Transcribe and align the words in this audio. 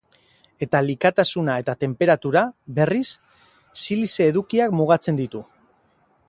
Eta 0.65 0.79
likatasuna 0.85 1.57
eta 1.63 1.75
tenperatura, 1.83 2.43
berriz, 2.79 3.05
silize 3.83 4.27
edukiak 4.33 4.75
mugatzen 4.81 5.23
ditu. 5.23 5.45